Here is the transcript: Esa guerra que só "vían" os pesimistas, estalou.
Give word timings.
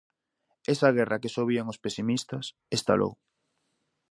Esa 0.73 0.89
guerra 0.97 1.21
que 1.21 1.33
só 1.35 1.41
"vían" 1.49 1.71
os 1.73 1.81
pesimistas, 1.83 2.45
estalou. 2.77 3.13